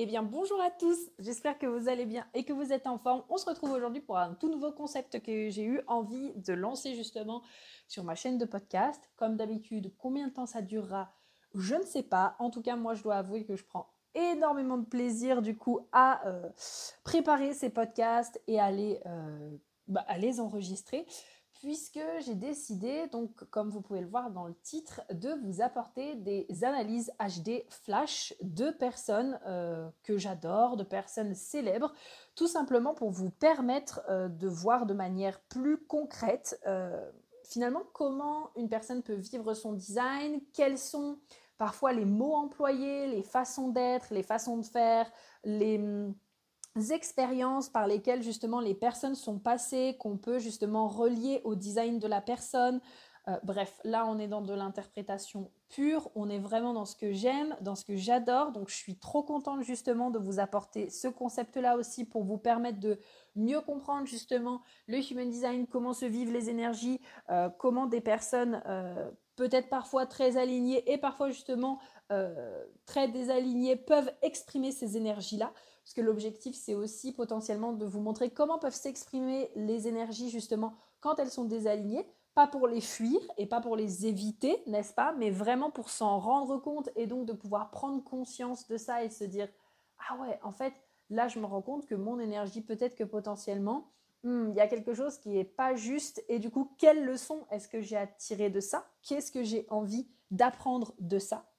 [0.00, 2.98] Eh bien, bonjour à tous, j'espère que vous allez bien et que vous êtes en
[2.98, 3.24] forme.
[3.30, 6.94] On se retrouve aujourd'hui pour un tout nouveau concept que j'ai eu envie de lancer
[6.94, 7.42] justement
[7.88, 9.10] sur ma chaîne de podcast.
[9.16, 11.12] Comme d'habitude, combien de temps ça durera
[11.56, 12.36] je ne sais pas.
[12.38, 15.88] En tout cas, moi, je dois avouer que je prends énormément de plaisir du coup
[15.90, 16.48] à euh,
[17.02, 19.56] préparer ces podcasts et euh,
[19.88, 21.06] bah, à les, enregistrer
[21.60, 26.14] puisque j'ai décidé, donc comme vous pouvez le voir dans le titre, de vous apporter
[26.16, 31.92] des analyses HD flash de personnes euh, que j'adore, de personnes célèbres,
[32.34, 36.60] tout simplement pour vous permettre de voir de manière plus concrète
[37.48, 41.18] finalement comment une personne peut vivre son design, quels sont
[41.56, 45.10] parfois les mots employés, les façons d'être, les façons de faire,
[45.44, 46.14] les hum,
[46.80, 52.06] expériences par lesquelles justement les personnes sont passées, qu'on peut justement relier au design de
[52.06, 52.80] la personne.
[53.28, 57.12] Euh, bref, là on est dans de l'interprétation pure, on est vraiment dans ce que
[57.12, 61.08] j'aime, dans ce que j'adore, donc je suis trop contente justement de vous apporter ce
[61.08, 62.98] concept-là aussi pour vous permettre de
[63.36, 68.62] mieux comprendre justement le human design, comment se vivent les énergies, euh, comment des personnes
[68.66, 71.78] euh, peut-être parfois très alignées et parfois justement
[72.86, 75.52] très désalignées peuvent exprimer ces énergies-là.
[75.88, 80.74] Parce que l'objectif, c'est aussi potentiellement de vous montrer comment peuvent s'exprimer les énergies justement
[81.00, 82.06] quand elles sont désalignées.
[82.34, 86.18] Pas pour les fuir et pas pour les éviter, n'est-ce pas, mais vraiment pour s'en
[86.18, 89.48] rendre compte et donc de pouvoir prendre conscience de ça et se dire,
[90.10, 90.74] ah ouais, en fait,
[91.08, 93.88] là, je me rends compte que mon énergie, peut-être que potentiellement,
[94.24, 96.22] hmm, il y a quelque chose qui n'est pas juste.
[96.28, 98.86] Et du coup, quelle leçon est-ce que j'ai à tirer de ça?
[99.00, 101.50] Qu'est-ce que j'ai envie d'apprendre de ça?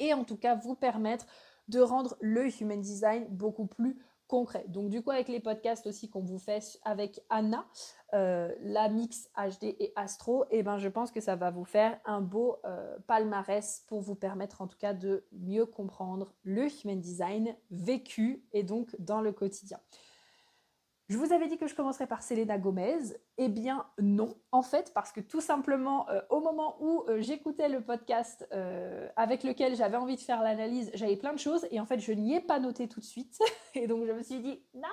[0.00, 1.26] Et en tout cas, vous permettre
[1.68, 4.64] de rendre le human design beaucoup plus concret.
[4.68, 7.66] Donc du coup, avec les podcasts aussi qu'on vous fait avec Anna,
[8.14, 11.98] euh, la mix HD et Astro, eh ben, je pense que ça va vous faire
[12.04, 17.00] un beau euh, palmarès pour vous permettre en tout cas de mieux comprendre le human
[17.00, 19.78] design vécu et donc dans le quotidien.
[21.08, 22.98] Je vous avais dit que je commencerais par Selena Gomez.
[23.36, 27.68] Eh bien non, en fait, parce que tout simplement, euh, au moment où euh, j'écoutais
[27.68, 31.78] le podcast euh, avec lequel j'avais envie de faire l'analyse, j'avais plein de choses et
[31.78, 33.38] en fait, je n'y ai pas noté tout de suite.
[33.74, 34.88] et donc, je me suis dit, non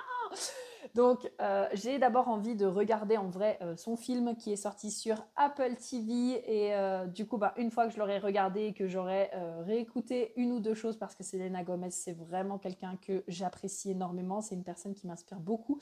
[0.94, 1.30] Donc,
[1.72, 6.42] j'ai d'abord envie de regarder en vrai son film qui est sorti sur Apple TV.
[6.46, 6.74] Et
[7.08, 10.60] du coup, bah, une fois que je l'aurai regardé et que j'aurai réécouté une ou
[10.60, 14.40] deux choses, parce que Selena Gomez, c'est vraiment quelqu'un que j'apprécie énormément.
[14.40, 15.78] C'est une personne qui m'inspire beaucoup.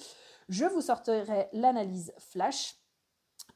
[0.48, 2.79] Je vous sortirai l'analyse flash.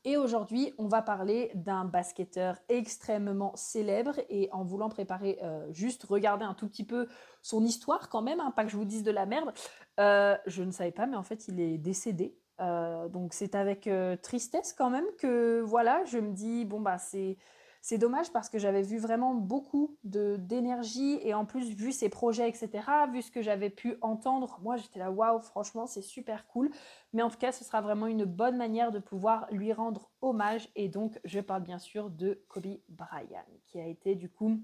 [0.06, 6.04] Et aujourd'hui, on va parler d'un basketteur extrêmement célèbre et en voulant préparer, euh, juste
[6.04, 7.09] regarder un tout petit peu
[7.41, 9.54] son histoire quand même, hein, pas que je vous dise de la merde,
[10.00, 12.37] euh, je ne savais pas, mais en fait, il est décédé.
[12.60, 13.88] Euh, donc c'est avec
[14.22, 17.38] tristesse quand même que voilà, je me dis, bon bah c'est
[17.84, 22.49] c'est dommage parce que j'avais vu vraiment beaucoup d'énergie et en plus vu ses projets,
[22.49, 22.71] etc.,
[23.12, 26.71] vu ce que j'avais pu entendre, moi j'étais là, waouh, franchement c'est super cool.
[27.12, 30.71] Mais en tout cas, ce sera vraiment une bonne manière de pouvoir lui rendre hommage.
[30.77, 34.62] Et donc, je parle bien sûr de Kobe Bryant, qui a été du coup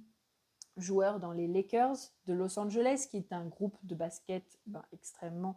[0.78, 5.56] joueur dans les Lakers de Los Angeles, qui est un groupe de basket ben, extrêmement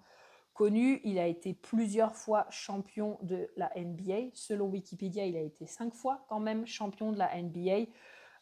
[0.54, 1.02] connu.
[1.04, 4.30] Il a été plusieurs fois champion de la NBA.
[4.34, 7.90] Selon Wikipédia, il a été cinq fois quand même champion de la NBA.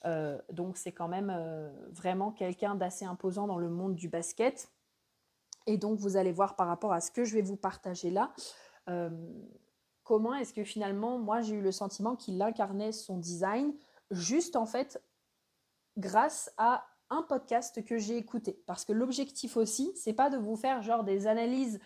[0.06, 4.72] Euh, donc c'est quand même euh, vraiment quelqu'un d'assez imposant dans le monde du basket.
[5.68, 8.34] Et donc vous allez voir par rapport à ce que je vais vous partager là,
[8.90, 9.10] euh,
[10.04, 13.74] comment est-ce que finalement moi j'ai eu le sentiment qu'il incarnait son design
[14.10, 15.04] juste en fait
[15.98, 18.64] grâce à un podcast que j'ai écouté.
[18.66, 21.80] Parce que l'objectif aussi, c'est pas de vous faire genre des analyses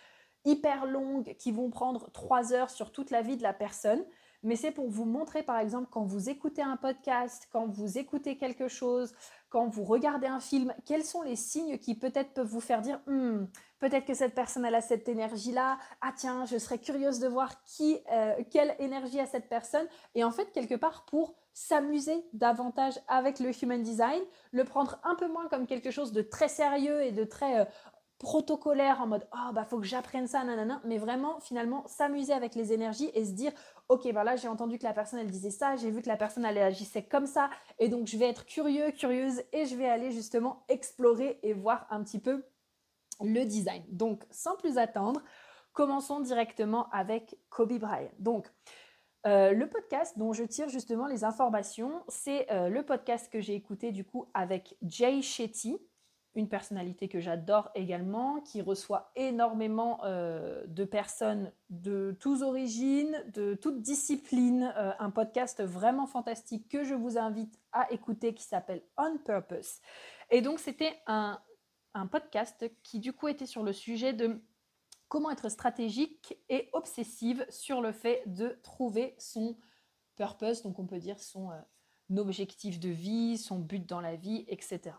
[0.45, 4.03] hyper longues qui vont prendre trois heures sur toute la vie de la personne,
[4.45, 8.37] mais c'est pour vous montrer, par exemple, quand vous écoutez un podcast, quand vous écoutez
[8.37, 9.11] quelque chose,
[9.49, 12.99] quand vous regardez un film, quels sont les signes qui peut-être peuvent vous faire dire,
[13.07, 13.45] hmm,
[13.79, 17.97] peut-être que cette personne a cette énergie-là, ah tiens, je serais curieuse de voir qui,
[18.11, 23.39] euh, quelle énergie a cette personne, et en fait, quelque part, pour s'amuser davantage avec
[23.39, 24.21] le human design,
[24.51, 27.65] le prendre un peu moins comme quelque chose de très sérieux et de très euh,
[28.17, 32.55] protocolaire en mode oh bah faut que j'apprenne ça nanana mais vraiment finalement s'amuser avec
[32.55, 33.51] les énergies et se dire
[33.89, 35.75] ok bah là j'ai entendu que la personne elle disait ça.
[35.75, 37.49] J'ai vu que la personne elle agissait comme ça.
[37.79, 41.87] Et donc je vais être curieux curieuse et je vais aller justement explorer et voir
[41.89, 42.45] un petit peu
[43.21, 45.21] le design donc sans plus attendre
[45.75, 48.09] commençons directement avec Kobe Bryant.
[48.17, 48.51] Donc
[49.27, 53.55] euh, le podcast dont je tire justement les informations, c'est euh, le podcast que j'ai
[53.55, 55.77] écouté du coup avec Jay Shetty,
[56.35, 63.55] une personnalité que j'adore également, qui reçoit énormément euh, de personnes de toutes origines, de
[63.55, 64.73] toutes disciplines.
[64.75, 69.79] un podcast vraiment fantastique que je vous invite à écouter qui s'appelle On Purpose.
[70.29, 71.39] Et donc c'était un,
[71.93, 74.41] un podcast qui du coup était sur le sujet de
[75.07, 79.57] comment être stratégique et obsessive sur le fait de trouver son
[80.15, 84.45] purpose, donc on peut dire son euh, objectif de vie, son but dans la vie,
[84.47, 84.95] etc.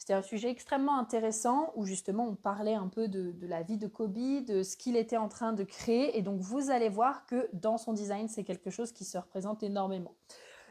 [0.00, 3.86] C'était un sujet extrêmement intéressant où justement on parlait un peu de, la vie de
[3.86, 6.16] Kobe, de ce qu'il était en train de créer.
[6.16, 9.62] Et donc vous allez voir que dans son design, c'est quelque chose qui se représente
[9.62, 10.14] énormément.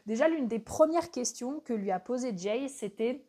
[0.04, 3.24] Déjà, l'une des premières questions que lui a posé Jay, c'était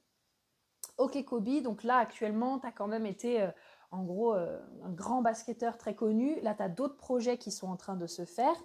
[0.98, 3.52] Ok Kobe, donc là actuellement, tu as quand même été euh,
[3.92, 6.42] en gros euh, un grand basketteur très connu.
[6.42, 8.56] Là, tu as d'autres projets qui sont en train de se faire.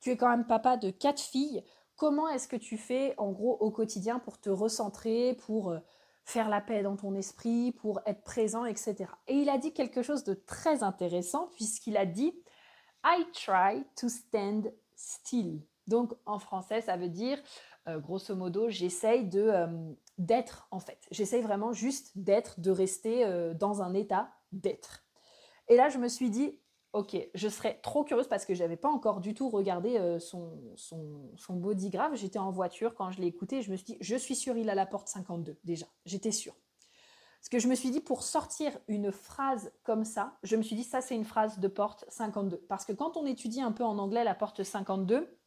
[0.00, 1.62] Tu es quand même papa de quatre filles.
[1.96, 5.80] Comment est-ce que tu fais en gros au quotidien pour te recentrer, pour euh,
[6.28, 9.06] faire la paix dans ton esprit, pour être présent, etc.
[9.28, 12.34] Et il a dit quelque chose de très intéressant puisqu'il a dit
[13.02, 15.62] I try to stand still.
[15.86, 17.38] Donc en français, ça veut dire,
[17.88, 20.98] euh, grosso modo, j'essaye de d'être en fait.
[21.10, 25.04] J'essaye vraiment juste d'être, de rester dans un état d'être.
[25.68, 26.60] Et là, je me suis dit,
[26.92, 30.18] ok, je serais trop curieuse parce que je n'avais pas encore du tout regardé euh,
[30.18, 32.14] son, son, son body graph.
[32.14, 33.62] J'étais en voiture quand je l'ai écouté.
[33.62, 35.86] Je me suis dit, je suis sûre, il a la porte 52 déjà.
[36.06, 36.54] J'étais sûre.
[37.40, 40.74] Parce que je me suis dit, pour sortir une phrase comme ça, je me suis
[40.74, 42.56] dit, ça c'est une phrase de porte 52.
[42.68, 45.38] Parce que quand on étudie un peu en anglais la porte 52,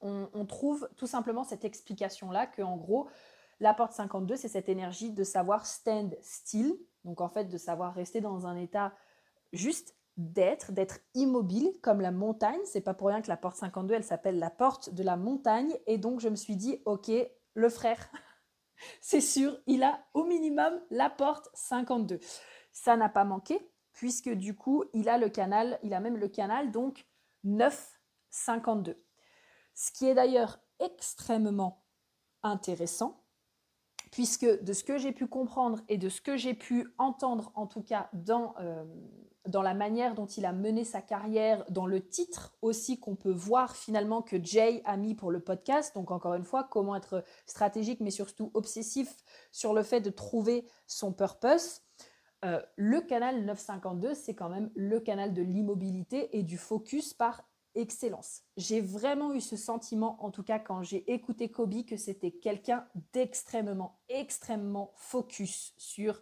[0.00, 3.08] on, on trouve tout simplement cette explication-là que en gros,
[3.60, 7.94] la porte 52, c'est cette énergie de savoir stand still, donc en fait de savoir
[7.94, 8.92] rester dans un état
[9.52, 12.60] juste d'être, d'être immobile comme la montagne.
[12.64, 15.74] C'est pas pour rien que la porte 52, elle s'appelle la porte de la montagne.
[15.86, 17.10] Et donc je me suis dit, ok,
[17.54, 18.10] le frère,
[19.00, 22.18] c'est sûr, il a au minimum la porte 52.
[22.72, 23.58] Ça n'a pas manqué,
[23.92, 27.06] puisque du coup, il a le canal, il a même le canal donc
[27.44, 29.02] 952.
[29.74, 31.84] Ce qui est d'ailleurs extrêmement
[32.42, 33.24] intéressant,
[34.10, 37.66] puisque de ce que j'ai pu comprendre et de ce que j'ai pu entendre, en
[37.66, 38.84] tout cas dans, euh,
[39.46, 43.32] dans la manière dont il a mené sa carrière, dans le titre aussi qu'on peut
[43.32, 47.24] voir finalement que Jay a mis pour le podcast, donc encore une fois, comment être
[47.46, 49.16] stratégique mais surtout obsessif
[49.52, 51.82] sur le fait de trouver son purpose.
[52.44, 57.42] Euh, le canal 952, c'est quand même le canal de l'immobilité et du focus par
[57.74, 58.42] excellence.
[58.56, 62.86] J'ai vraiment eu ce sentiment, en tout cas quand j'ai écouté Kobe, que c'était quelqu'un
[63.12, 66.20] d'extrêmement, extrêmement focus sur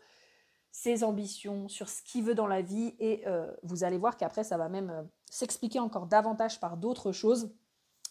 [0.76, 2.94] ses ambitions, sur ce qu'il veut dans la vie.
[2.98, 7.12] Et euh, vous allez voir qu'après, ça va même euh, s'expliquer encore davantage par d'autres
[7.12, 7.50] choses.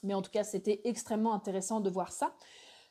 [0.02, 2.34] Mais en tout cas, c'était extrêmement intéressant de voir ça.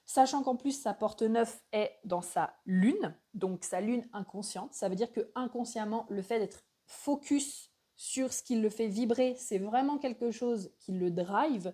[0.06, 4.72] Sachant qu'en plus, sa porte 9 est dans sa lune, donc sa lune inconsciente.
[4.72, 9.34] Ça veut dire que inconsciemment, le fait d'être focus sur ce qui le fait vibrer,
[9.38, 11.72] c'est vraiment quelque chose qui le drive.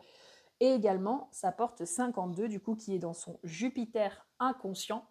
[0.61, 5.05] Et également, ça porte 52, du coup, qui est dans son Jupiter inconscient.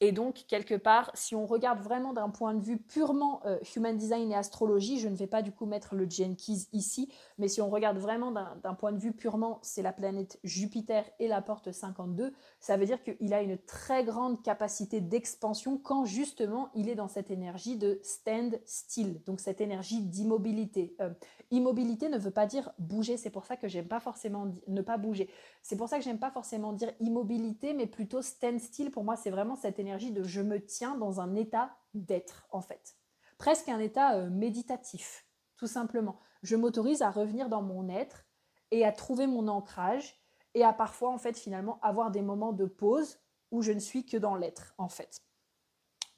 [0.00, 3.96] Et donc, quelque part, si on regarde vraiment d'un point de vue purement euh, human
[3.96, 7.62] design et astrologie, je ne vais pas du coup mettre le Jenkins ici, mais si
[7.62, 11.72] on regarde vraiment d'un point de vue purement, c'est la planète Jupiter et la porte
[11.72, 16.94] 52, ça veut dire qu'il a une très grande capacité d'expansion quand justement il est
[16.94, 20.94] dans cette énergie de stand still, donc cette énergie d'immobilité.
[21.00, 21.10] Euh,
[21.50, 24.96] immobilité ne veut pas dire bouger, c'est pour ça que j'aime pas forcément ne pas
[24.96, 25.30] bouger.
[25.62, 28.90] C'est pour ça que j'aime pas forcément dire immobilité, mais plutôt stand still.
[28.90, 32.60] Pour moi, c'est vraiment cette énergie de je me tiens dans un état d'être, en
[32.60, 32.96] fait.
[33.38, 35.26] Presque un état euh, méditatif,
[35.56, 36.20] tout simplement.
[36.42, 38.24] Je m'autorise à revenir dans mon être
[38.70, 40.20] et à trouver mon ancrage
[40.54, 43.18] et à parfois, en fait, finalement, avoir des moments de pause
[43.50, 45.20] où je ne suis que dans l'être, en fait.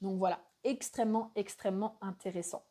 [0.01, 2.63] Donc voilà, extrêmement, extrêmement intéressant.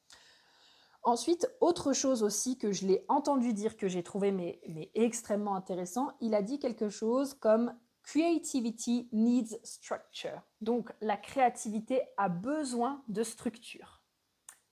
[1.09, 4.61] Ensuite, autre chose aussi que je l'ai entendu dire que j'ai trouvé mais,
[4.95, 10.43] extrêmement intéressant, il a dit quelque chose comme Creativity needs structure.
[10.61, 14.03] Donc la créativité a besoin de structure.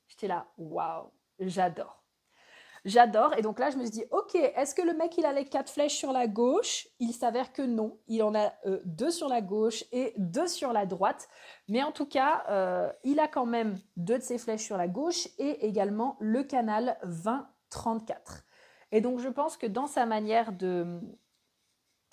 [0.09, 2.05] J'étais là, waouh, j'adore.
[2.87, 3.37] J'adore.
[3.37, 5.45] Et donc là, je me suis dit, ok, est-ce que le mec, il a les
[5.45, 6.87] quatre flèches sur la gauche?
[7.01, 7.99] Il s'avère que non.
[8.07, 11.29] Il en a euh, deux sur la gauche et deux sur la droite.
[11.69, 14.87] Mais en tout cas, euh, il a quand même deux de ses flèches sur la
[14.87, 18.45] gauche et également le canal 2034.
[18.93, 21.01] Et donc, je pense que dans sa manière de,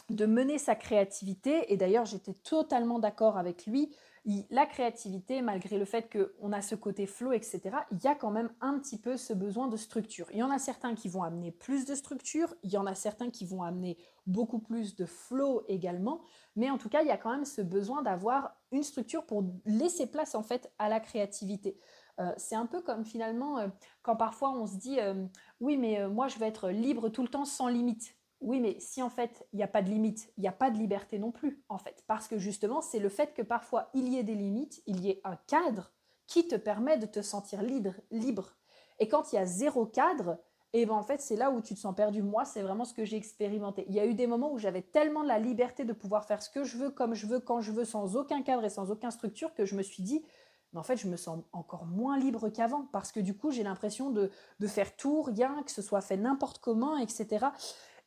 [0.10, 5.84] de mener sa créativité, et d'ailleurs, j'étais totalement d'accord avec lui, la créativité, malgré le
[5.84, 7.62] fait qu'on a ce côté flow, etc.,
[7.92, 10.28] il y a quand même un petit peu ce besoin de structure.
[10.32, 12.96] Il y en a certains qui vont amener plus de structure, il y en a
[12.96, 16.22] certains qui vont amener beaucoup plus de flow également,
[16.56, 19.44] mais en tout cas, il y a quand même ce besoin d'avoir une structure pour
[19.66, 21.78] laisser place en fait à la créativité.
[22.20, 23.68] Euh, c'est un peu comme finalement euh,
[24.04, 25.26] quand parfois on se dit euh,
[25.60, 28.16] oui mais moi je vais être libre tout le temps sans limite.
[28.44, 30.70] Oui, mais si en fait il n'y a pas de limite, il n'y a pas
[30.70, 32.04] de liberté non plus, en fait.
[32.08, 35.10] Parce que justement, c'est le fait que parfois il y ait des limites, il y
[35.10, 35.92] ait un cadre
[36.28, 37.96] qui te permet de te sentir libre.
[38.12, 38.56] libre.
[39.00, 40.38] Et quand il y a zéro cadre,
[40.76, 42.24] et eh ben en fait, c'est là où tu te sens perdu.
[42.24, 43.86] Moi, c'est vraiment ce que j'ai expérimenté.
[43.90, 46.50] Il y a eu des moments où j'avais tellement la liberté de pouvoir faire ce
[46.50, 49.12] que je veux, comme je veux, quand je veux, sans aucun cadre et sans aucune
[49.12, 50.26] structure, que je me suis dit,
[50.74, 53.62] mais en fait, je me sens encore moins libre qu'avant, parce que du coup, j'ai
[53.62, 57.46] l'impression de, de, faire tout, rien, que ce soit fait n'importe comment, etc.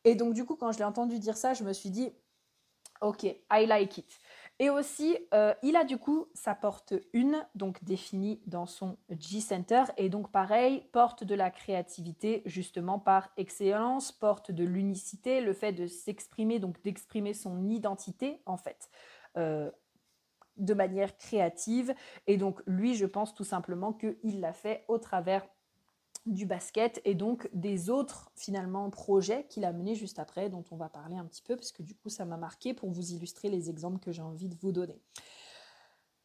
[0.07, 2.13] Et donc, du coup, quand je l'ai entendu dire ça, je me suis dit,
[3.01, 4.19] ok, I like it.
[4.61, 9.83] Et aussi, euh, il a du coup sa porte 1, donc définie dans son G-Center,
[9.97, 15.73] et donc pareil, porte de la créativité justement par excellence, porte de l'unicité, le fait
[15.73, 18.89] de s'exprimer, donc d'exprimer son identité en fait,
[19.37, 19.71] euh,
[20.57, 21.93] de manière créative.
[22.29, 25.47] Et donc lui, je pense tout simplement qu'il l'a fait au travers
[26.27, 30.77] du basket et donc des autres finalement projets qu'il a menés juste après dont on
[30.77, 33.49] va parler un petit peu parce que du coup ça m'a marqué pour vous illustrer
[33.49, 35.01] les exemples que j'ai envie de vous donner.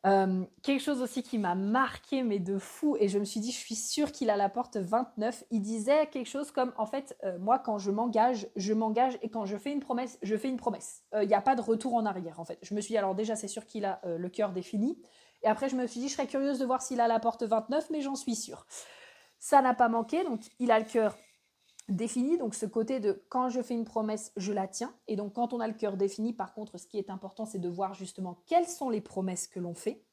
[0.08, 3.52] Euh, quelque chose aussi qui m'a marqué mais de fou et je me suis dit
[3.52, 7.16] je suis sûre qu'il a la porte 29 il disait quelque chose comme en fait
[7.24, 10.50] euh, moi quand je m'engage je m'engage et quand je fais une promesse je fais
[10.50, 11.04] une promesse.
[11.14, 12.58] Il euh, n'y a pas de retour en arrière en fait.
[12.64, 14.98] Je me suis dit alors déjà c'est sûr qu'il a le cœur défini.
[15.44, 17.44] Et après je me suis dit je serais curieuse de voir s'il a la porte
[17.44, 18.66] 29 mais j'en suis sûre
[19.42, 21.18] ça n'a pas manqué, donc il a le cœur
[21.90, 24.94] défini, donc ce côté de quand je fais une promesse, je la tiens.
[25.08, 27.58] Et donc quand on a le cœur défini, par contre, ce qui est important, c'est
[27.58, 30.06] de voir justement quelles sont les promesses que l'on fait.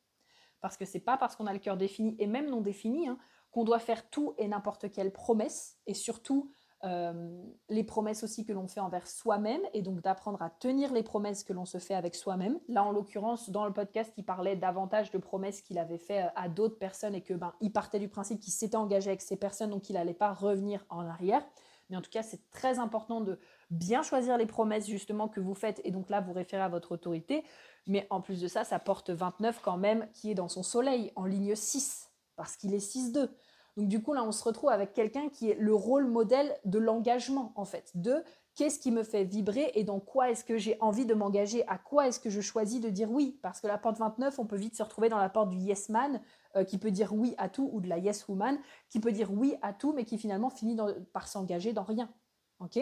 [0.62, 3.18] Parce que c'est pas parce qu'on a le cœur défini et même non défini hein,
[3.50, 5.76] qu'on doit faire tout et n'importe quelle promesse.
[5.86, 6.50] Et surtout,
[6.82, 11.42] les promesses aussi que l'on fait envers soi-même et donc d'apprendre à tenir les promesses
[11.42, 12.58] que l'on se fait avec soi-même.
[12.68, 16.28] Là, en l'occurrence, dans le podcast, il parlait davantage de promesses qu'il avait fait euh,
[16.36, 19.36] à d'autres personnes et que ben, il partait du principe qu'il s'était engagé avec ces
[19.36, 21.44] personnes, donc il n'allait pas revenir en arrière.
[21.90, 25.54] Mais en tout cas, c'est très important de bien choisir les promesses justement que vous
[25.54, 27.44] faites et donc là, vous référez à votre autorité.
[27.86, 31.12] Mais en plus de ça, ça porte 29 quand même qui est dans son soleil
[31.16, 33.30] en ligne 6 parce qu'il est 6-2.
[33.76, 36.78] Donc du coup, là, on se retrouve avec quelqu'un qui est le rôle modèle de
[36.78, 38.22] l'engagement, en fait, de
[38.54, 41.78] qu'est-ce qui me fait vibrer et dans quoi est-ce que j'ai envie de m'engager, à
[41.78, 43.38] quoi est-ce que je choisis de dire oui.
[43.40, 45.90] Parce que la porte 29, on peut vite se retrouver dans la porte du yes
[45.90, 46.20] man,
[46.56, 48.58] euh, qui peut dire oui à tout, ou de la yes woman,
[48.88, 50.76] qui peut dire oui à tout, mais qui finalement finit
[51.12, 52.10] par s'engager dans rien.
[52.58, 52.80] OK?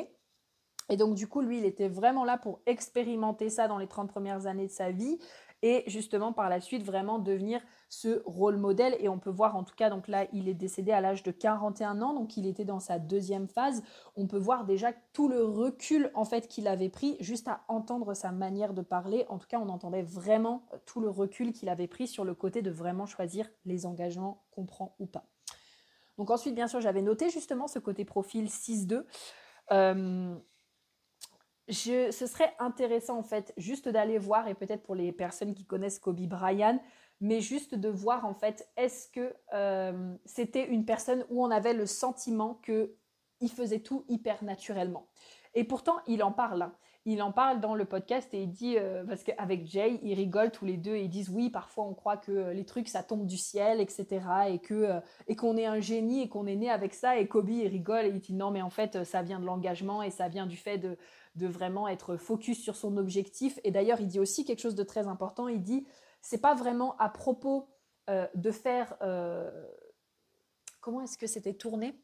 [0.88, 4.09] Et donc, du coup, lui, il était vraiment là pour expérimenter ça dans les 30
[4.09, 5.19] premières années de sa vie
[5.66, 8.96] et justement par la suite vraiment devenir ce rôle modèle.
[9.00, 11.32] Et on peut voir en tout cas, donc là, il est décédé à l'âge de
[11.32, 13.82] 41 ans, donc il était dans sa deuxième phase.
[14.14, 18.14] On peut voir déjà tout le recul en fait qu'il avait pris juste à entendre
[18.14, 19.26] sa manière de parler.
[19.28, 22.62] En tout cas, on entendait vraiment tout le recul qu'il avait pris sur le côté
[22.62, 25.25] de vraiment choisir les engagements qu'on prend ou pas.
[26.16, 29.04] Donc ensuite, bien sûr, j'avais noté justement ce côté profil 6-2.
[29.73, 30.37] Euh,
[31.68, 35.99] ce serait intéressant en fait juste d'aller voir et peut-être pour les personnes qui connaissent
[35.99, 36.80] Kobe Bryant,
[37.20, 41.75] mais juste de voir en fait est-ce que euh, c'était une personne où on avait
[41.75, 42.94] le sentiment que
[43.40, 45.08] il faisait tout hyper naturellement.
[45.54, 46.62] Et pourtant, il en parle.
[46.62, 46.75] Hein.
[47.07, 50.51] Il en parle dans le podcast et il dit, euh, parce qu'avec Jay, ils rigolent
[50.51, 53.27] tous les deux et ils disent oui, parfois on croit que les trucs ça tombe
[53.27, 54.07] du ciel, etc.
[54.49, 57.17] Et euh, et qu'on est un génie et qu'on est né avec ça.
[57.17, 60.03] Et Kobe il rigole et il dit non, mais en fait ça vient de l'engagement
[60.03, 60.99] et ça vient du fait de,
[61.37, 63.61] de vraiment être focus sur son objectif.
[63.63, 65.49] Et d'ailleurs, il dit aussi quelque chose de très important.
[65.49, 65.87] Il dit,
[66.23, 67.69] c'est pas vraiment à propos
[68.09, 69.51] euh, de faire, euh,
[70.81, 72.01] comment est-ce que c'était tourné?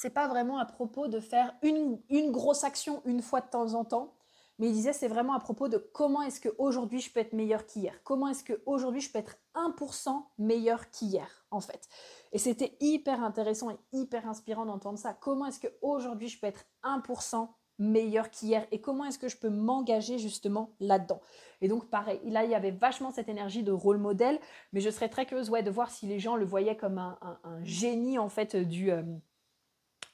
[0.00, 3.74] C'est pas vraiment à propos de faire une, une grosse action une fois de temps
[3.74, 4.14] en temps.
[4.58, 7.66] Mais il disait, c'est vraiment à propos de comment est-ce qu'aujourd'hui je peux être meilleur
[7.66, 11.86] qu'hier Comment est-ce qu'aujourd'hui je peux être 1% meilleur qu'hier, en fait
[12.32, 15.12] Et c'était hyper intéressant et hyper inspirant d'entendre ça.
[15.12, 19.50] Comment est-ce qu'aujourd'hui je peux être 1% meilleur qu'hier et comment est-ce que je peux
[19.50, 21.20] m'engager justement là-dedans.
[21.60, 24.38] Et donc pareil, là il y avait vachement cette énergie de rôle modèle,
[24.72, 27.18] mais je serais très curieuse ouais, de voir si les gens le voyaient comme un,
[27.64, 29.02] génie en fait du, euh,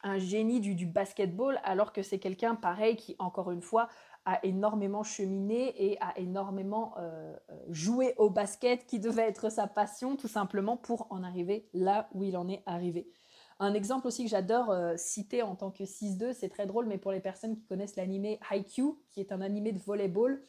[0.07, 3.89] un génie du, du basketball, alors que c'est quelqu'un pareil qui, encore une fois,
[4.25, 9.67] a énormément cheminé et a énormément euh, euh, joué au basket, qui devait être sa
[9.67, 13.09] passion tout simplement pour en arriver là où il en est arrivé.
[13.59, 16.99] Un exemple aussi que j'adore euh, citer en tant que 6-2, c'est très drôle, mais
[16.99, 20.43] pour les personnes qui connaissent l'animé Haikyuu, qui est un animé de volleyball,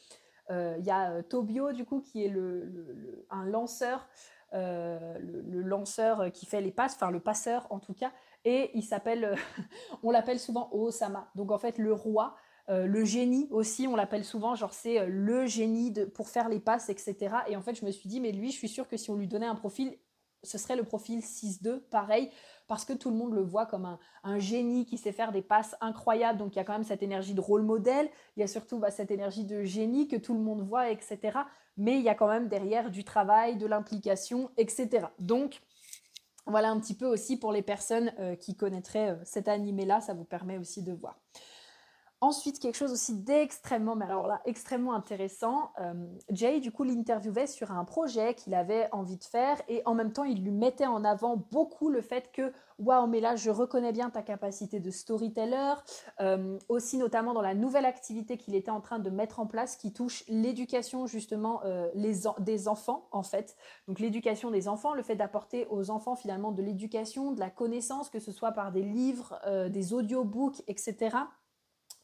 [0.50, 4.08] il y a Tobio du coup qui est le, un lanceur,
[4.54, 8.14] le, lanceur qui fait les passes, enfin le passeur en tout cas,
[8.48, 9.36] et il s'appelle,
[10.04, 11.30] on l'appelle souvent Osama.
[11.36, 12.36] Donc en fait le roi
[12.70, 16.50] euh, le génie aussi, on l'appelle souvent, genre c'est euh, le génie de, pour faire
[16.50, 17.16] les passes, etc.
[17.48, 19.16] Et en fait, je me suis dit, mais lui, je suis sûre que si on
[19.16, 19.98] lui donnait un profil,
[20.44, 22.30] ce serait le profil 6-2, pareil,
[22.68, 25.78] parce que tout le monde le voit comme un, génie qui sait faire des passes
[25.80, 26.40] incroyables.
[26.40, 28.80] Donc il y a quand même cette énergie de rôle modèle, il y a surtout
[28.80, 31.40] bah, cette énergie de génie que tout le monde voit, etc.
[31.78, 35.08] Mais il y a quand même derrière du travail, de l'implication, etc.
[35.20, 35.62] Donc
[36.48, 40.26] voilà un petit peu aussi pour les personnes euh, qui connaîtraient cet animé-là, ça vous
[40.26, 41.20] permet aussi de voir.
[42.20, 45.72] Ensuite, quelque chose aussi d'extrêmement, mais alors là, extrêmement intéressant.
[45.80, 45.94] Euh,
[46.32, 50.12] Jay, du coup, l'interviewait sur un projet qu'il avait envie de faire et en même
[50.12, 53.92] temps, il lui mettait en avant beaucoup le fait que, waouh, mais là, je reconnais
[53.92, 55.76] bien ta capacité de storyteller.
[56.20, 59.76] Euh, aussi, notamment dans la nouvelle activité qu'il était en train de mettre en place
[59.76, 61.88] qui touche l'éducation, justement, euh,
[62.40, 63.56] des enfants, en fait.
[63.88, 68.10] Donc, l'éducation des enfants, le fait d'apporter aux enfants, finalement, de l'éducation, de la connaissance,
[68.10, 71.16] que ce soit par des livres, des audiobooks, etc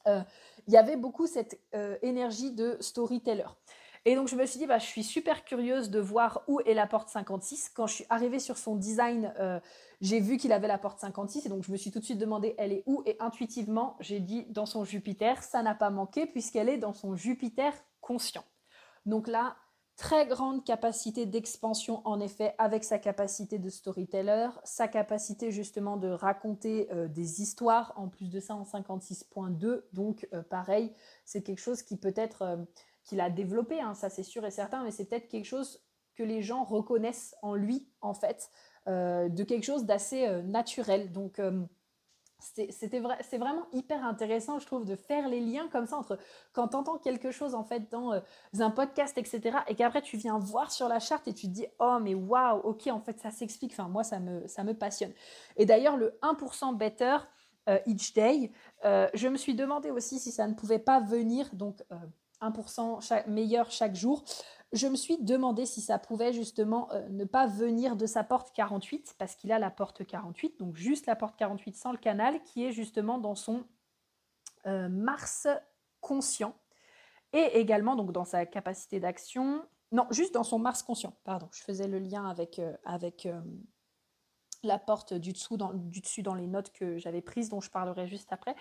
[0.05, 3.47] il y avait beaucoup cette euh, énergie de storyteller.
[4.05, 6.73] Et donc je me suis dit, bah, je suis super curieuse de voir où est
[6.73, 7.69] la porte 56.
[7.69, 9.59] Quand je suis arrivée sur son design, euh,
[10.01, 12.17] j'ai vu qu'il avait la porte 56 et donc je me suis tout de suite
[12.17, 13.01] demandé, elle est où?
[13.05, 17.15] Et intuitivement, j'ai dit dans son Jupiter, ça n'a pas manqué puisqu'elle est dans son
[17.15, 18.43] Jupiter conscient.
[19.05, 19.55] Donc là,
[20.03, 26.09] Très grande capacité d'expansion en effet avec sa capacité de storyteller, sa capacité justement de
[26.09, 29.83] raconter euh, des histoires en plus de ça en 56.2.
[29.93, 30.91] Donc euh, pareil,
[31.23, 32.57] c'est quelque chose qui peut-être euh,
[33.05, 35.81] qu'il a développé, hein, ça c'est sûr et certain, mais c'est peut-être quelque chose
[36.15, 38.49] que les gens reconnaissent en lui en fait,
[38.85, 41.13] de quelque chose d'assez naturel.
[41.13, 41.39] Donc
[42.69, 46.17] c'était vrai, c'est vraiment hyper intéressant, je trouve, de faire les liens comme ça entre
[46.51, 48.19] quand tu entends quelque chose en fait dans euh,
[48.59, 49.57] un podcast, etc.
[49.67, 52.59] Et qu'après tu viens voir sur la charte et tu te dis oh mais waouh,
[52.59, 53.71] ok en fait ça s'explique.
[53.73, 55.13] Enfin moi ça me ça me passionne.
[55.57, 57.17] Et d'ailleurs le 1% better
[57.69, 58.51] euh, each day,
[58.85, 61.81] euh, je me suis demandé aussi si ça ne pouvait pas venir donc
[62.41, 64.23] 1% meilleur chaque jour
[64.73, 68.51] je me suis demandé si ça pouvait justement euh, ne pas venir de sa porte
[68.53, 72.41] 48, parce qu'il a la porte 48, donc juste la porte 48 sans le canal,
[72.43, 73.63] qui est justement dans son
[74.65, 75.47] euh, Mars
[76.01, 76.55] conscient,
[77.33, 81.61] et également donc dans sa capacité d'action, non, juste dans son Mars conscient, pardon, je
[81.61, 83.41] faisais le lien avec, euh,
[84.63, 88.55] la porte du dessus dans les notes que j'avais prises, dont je parlerai juste après,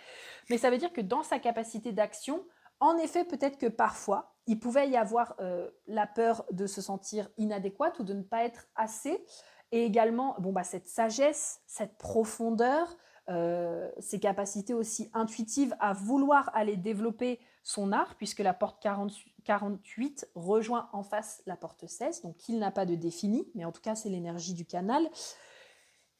[0.50, 2.44] mais ça veut dire que dans sa capacité d'action,
[2.82, 7.28] en effet, peut-être que parfois, il pouvait y avoir euh, la peur de se sentir
[7.38, 9.24] inadéquate ou de ne pas être assez,
[9.70, 12.96] et également bon, bah, cette sagesse, cette profondeur,
[13.30, 20.28] euh, ses capacités aussi intuitives à vouloir aller développer son art, puisque la porte 48
[20.34, 23.80] rejoint en face la porte 16, donc il n'a pas de défini, mais en tout
[23.80, 25.08] cas c'est l'énergie du canal.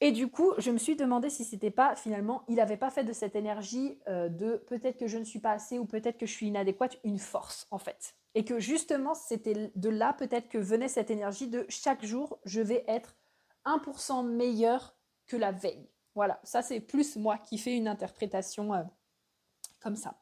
[0.05, 3.05] Et du coup, je me suis demandé si c'était pas finalement, il n'avait pas fait
[3.05, 6.27] de cette énergie euh, de peut-être que je ne suis pas assez ou peut-être que
[6.27, 8.17] je suis inadéquate une force en fait.
[8.35, 12.61] Et que justement, c'était de là peut-être que venait cette énergie de chaque jour, je
[12.61, 13.15] vais être
[13.65, 14.97] 1% meilleur
[15.29, 15.89] que la veille.
[16.17, 18.83] Voilà, ça c'est plus moi qui fais une interprétation euh,
[19.79, 20.21] comme ça.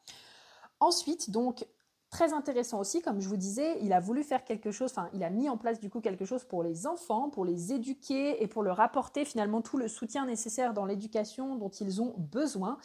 [0.79, 1.65] Ensuite, donc,
[2.11, 5.23] Très intéressant aussi, comme je vous disais, il a voulu faire quelque chose, enfin, il
[5.23, 8.47] a mis en place du coup quelque chose pour les enfants, pour les éduquer et
[8.47, 12.77] pour leur apporter finalement tout le soutien nécessaire dans l'éducation dont ils ont besoin.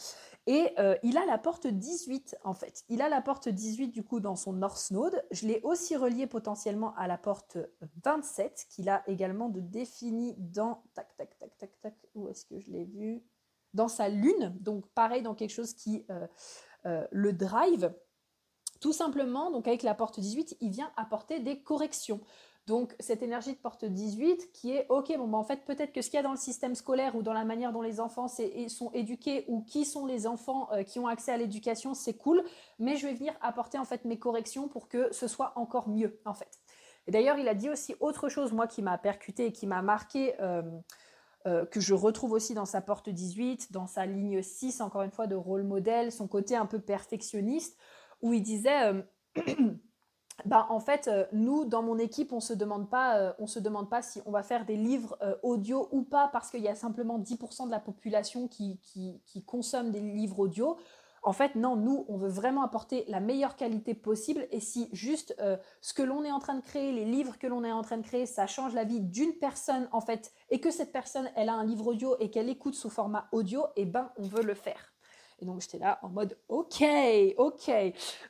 [0.47, 2.85] Et euh, il a la porte 18 en fait.
[2.89, 5.21] Il a la porte 18 du coup dans son North Node.
[5.33, 7.59] Je l'ai aussi relié potentiellement à la porte
[8.05, 11.95] 27 qu'il a également de défini dans tac tac tac tac tac.
[12.15, 13.25] Où est-ce que je l'ai vu?
[13.75, 14.57] Dans sa lune.
[14.61, 16.29] Donc pareil dans quelque chose qui euh,
[16.87, 17.93] euh, le drive.
[18.81, 22.21] Tout simplement, donc avec la porte 18, il vient apporter des corrections.
[22.67, 26.03] Donc cette énergie de porte 18 qui est ok bon bah, en fait peut-être que
[26.03, 28.27] ce qu'il y a dans le système scolaire ou dans la manière dont les enfants
[28.27, 32.43] sont éduqués ou qui sont les enfants euh, qui ont accès à l'éducation c'est cool
[32.81, 36.19] mais je vais venir apporter en fait mes corrections pour que ce soit encore mieux
[36.25, 36.59] en fait.
[37.07, 39.81] Et d'ailleurs il a dit aussi autre chose moi qui m'a percuté et qui m'a
[39.81, 40.63] marqué euh,
[41.47, 45.13] euh, que je retrouve aussi dans sa porte 18, dans sa ligne 6 encore une
[45.13, 47.79] fois de rôle modèle, son côté un peu perfectionniste
[48.23, 49.03] où il disait, euh,
[50.45, 53.59] bah, en fait, euh, nous, dans mon équipe, on ne se, demande pas, euh, se
[53.59, 56.75] demande pas si on va faire des livres audio ou pas, parce qu'il y a
[56.75, 58.81] simplement 10% de la population qui,
[59.47, 60.77] consomme des livres audio.
[61.23, 64.47] En fait, non, nous, on veut vraiment apporter la meilleure qualité possible.
[64.53, 65.35] Et si juste
[65.81, 67.97] ce que l'on est en train de créer, les livres que l'on est en train
[67.97, 71.49] de créer, ça change la vie d'une personne, en fait, et que cette personne, elle
[71.49, 74.55] a un livre audio et qu'elle écoute sous format audio, eh ben, on veut le
[74.55, 74.96] faire.
[75.39, 76.85] Et donc j'étais là en mode ok,
[77.37, 77.71] ok.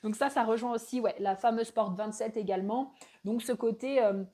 [0.03, 2.92] Donc ça, ça rejoint aussi ouais, la fameuse porte 27 également.
[3.25, 4.25] Donc ce côté, euh,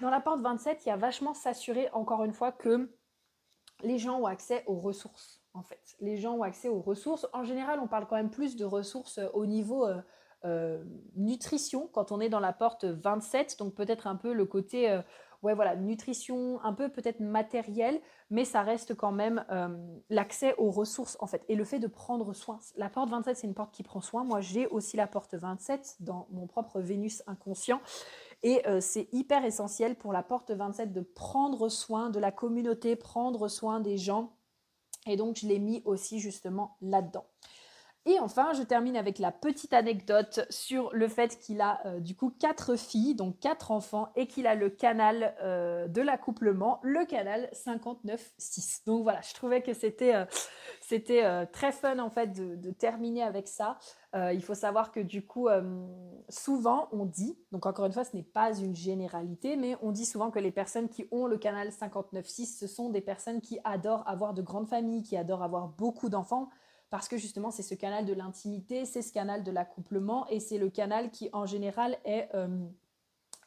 [0.00, 2.90] dans la porte 27, il y a vachement s'assurer encore une fois que
[3.82, 5.96] les gens ont accès aux ressources en fait.
[6.00, 7.26] Les gens ont accès aux ressources.
[7.32, 10.00] En général, on parle quand même plus de ressources au niveau euh,
[10.44, 10.82] euh,
[11.14, 13.58] nutrition quand on est dans la porte 27.
[13.58, 15.00] Donc peut-être un peu le côté
[15.42, 19.76] ouais, voilà, nutrition, un peu peut-être matériel, mais ça reste quand même euh,
[20.10, 21.44] l'accès aux ressources en fait.
[21.48, 22.58] Et le fait de prendre soin.
[22.76, 24.24] La porte 27, c'est une porte qui prend soin.
[24.24, 27.80] Moi, j'ai aussi la porte 27 dans mon propre Vénus inconscient.
[28.42, 32.96] Et euh, c'est hyper essentiel pour la porte 27 de prendre soin de la communauté,
[32.96, 34.32] prendre soin des gens.
[35.06, 37.26] Et donc, je l'ai mis aussi justement là-dedans.
[38.08, 42.14] Et enfin, je termine avec la petite anecdote sur le fait qu'il a euh, du
[42.14, 47.04] coup quatre filles, donc quatre enfants, et qu'il a le canal euh, de l'accouplement, le
[47.04, 48.86] canal 59.6.
[48.86, 53.76] Donc voilà, je trouvais que c'était euh, très fun en fait de, terminer avec ça.
[54.14, 55.48] il faut savoir que du coup,
[56.28, 60.06] souvent on dit, donc encore une fois, ce n'est pas une généralité, mais on dit
[60.06, 64.08] souvent que les personnes qui ont le canal 59.6, ce sont des personnes qui adorent
[64.08, 66.50] avoir de grandes familles, qui adorent avoir beaucoup d'enfants
[66.96, 70.56] parce que justement c'est ce canal de l'intimité, c'est ce canal de l'accouplement et c'est
[70.56, 72.48] le canal qui en général est, euh,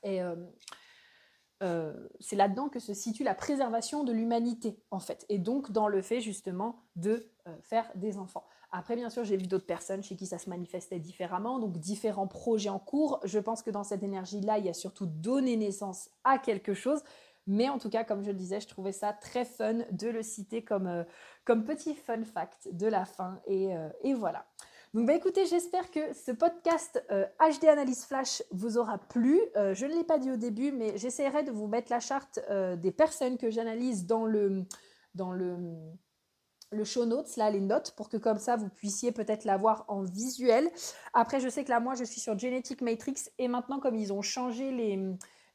[0.06, 0.36] euh,
[1.64, 5.88] euh, c'est là-dedans que se situe la préservation de l'humanité en fait et donc dans
[5.88, 7.28] le fait justement de
[7.64, 8.46] faire des enfants.
[8.72, 12.28] Après bien sûr j'ai vu d'autres personnes chez qui ça se manifestait différemment donc différents
[12.28, 13.20] projets en cours.
[13.24, 16.76] Je pense que dans cette énergie là il y a surtout donner naissance à quelque
[16.76, 17.02] chose
[17.50, 20.22] mais en tout cas, comme je le disais, je trouvais ça très fun de le
[20.22, 21.04] citer comme, euh,
[21.46, 23.42] comme petit fun fact de la fin.
[23.48, 24.46] Et, euh, voilà.
[24.94, 29.40] Donc bah écoutez, j'espère que ce podcast HD euh, Analyse Flash vous aura plu.
[29.56, 32.40] je ne l'ai pas dit au début, mais j'essaierai de vous mettre la charte
[32.78, 34.66] des personnes que j'analyse dans le,
[35.16, 35.58] dans le,
[36.72, 40.04] le show notes, là, les notes, pour que comme ça, vous puissiez peut-être l'avoir en
[40.04, 40.70] visuel.
[41.14, 44.12] Après, je sais que là, moi, je suis sur Genetic Matrix et maintenant, comme ils
[44.12, 45.00] ont changé les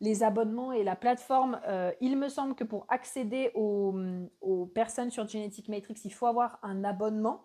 [0.05, 3.95] les abonnements et la plateforme, euh, il me semble que pour accéder aux,
[4.75, 7.43] personnes sur Genetic Matrix, il faut avoir un abonnement.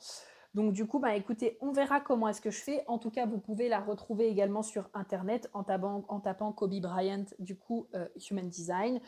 [0.55, 2.83] Donc du coup, bah, écoutez, on verra comment est-ce que je fais.
[2.87, 7.55] En tout cas, vous pouvez la retrouver également sur Internet en tapant, Kobe Bryant, du
[7.55, 8.99] coup, euh, Human Design.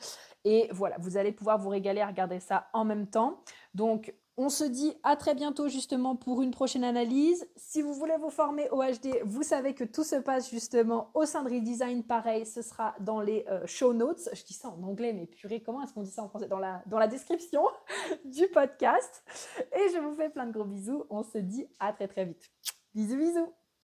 [0.45, 3.41] Et voilà, vous allez pouvoir vous régaler à regarder ça en même temps.
[3.73, 7.47] Donc, on se dit à très bientôt justement pour une prochaine analyse.
[7.55, 11.25] Si vous voulez vous former au HD, vous savez que tout se passe justement au
[11.25, 12.03] sein de Redesign.
[12.03, 14.29] Pareil, ce sera dans les euh, show notes.
[14.33, 16.47] Je dis ça en anglais, mais purée, comment est-ce qu'on dit ça en français?
[16.47, 17.63] Dans la, dans la description
[18.25, 19.23] du podcast.
[19.73, 21.03] Et je vous fais plein de gros bisous.
[21.09, 22.49] On se dit à très très vite.
[22.93, 23.60] Bisous bisous